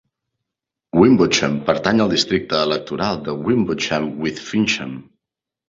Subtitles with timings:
[1.01, 5.01] Wimbotsham pertany al districte electoral de Wimbotsham with Fincham.